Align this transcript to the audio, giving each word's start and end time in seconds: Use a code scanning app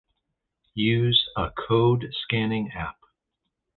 Use 0.73 1.29
a 1.37 1.51
code 1.51 2.11
scanning 2.23 2.71
app 2.71 2.97